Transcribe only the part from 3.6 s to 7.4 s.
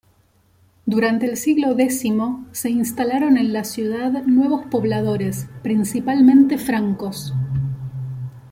ciudad nuevos pobladores, principalmente francos.